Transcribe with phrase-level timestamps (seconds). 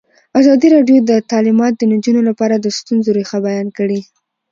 [0.39, 3.99] ازادي راډیو د تعلیمات د نجونو لپاره د ستونزو رېښه بیان کړې.